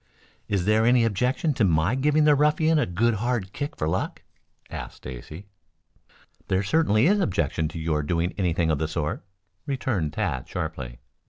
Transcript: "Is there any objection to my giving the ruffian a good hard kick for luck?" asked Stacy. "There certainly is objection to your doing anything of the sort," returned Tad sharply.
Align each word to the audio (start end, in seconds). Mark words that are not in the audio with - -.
"Is 0.47 0.65
there 0.65 0.83
any 0.83 1.03
objection 1.05 1.53
to 1.53 1.63
my 1.63 1.93
giving 1.93 2.23
the 2.23 2.33
ruffian 2.33 2.79
a 2.79 2.87
good 2.87 3.13
hard 3.21 3.53
kick 3.53 3.75
for 3.75 3.87
luck?" 3.87 4.23
asked 4.71 4.95
Stacy. 4.95 5.45
"There 6.47 6.63
certainly 6.63 7.05
is 7.05 7.19
objection 7.19 7.67
to 7.67 7.77
your 7.77 8.01
doing 8.01 8.33
anything 8.35 8.71
of 8.71 8.79
the 8.79 8.87
sort," 8.87 9.23
returned 9.67 10.13
Tad 10.13 10.49
sharply. 10.49 10.97